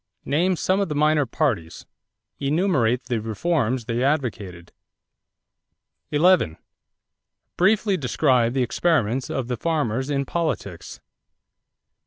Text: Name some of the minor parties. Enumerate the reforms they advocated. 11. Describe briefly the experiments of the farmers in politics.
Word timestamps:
Name 0.25 0.55
some 0.55 0.79
of 0.79 0.89
the 0.89 0.95
minor 0.95 1.27
parties. 1.27 1.85
Enumerate 2.39 3.03
the 3.03 3.21
reforms 3.21 3.85
they 3.85 4.03
advocated. 4.03 4.71
11. 6.09 6.49
Describe 6.49 6.65
briefly 7.55 7.95
the 7.97 8.63
experiments 8.63 9.29
of 9.29 9.47
the 9.47 9.57
farmers 9.57 10.09
in 10.09 10.25
politics. 10.25 11.01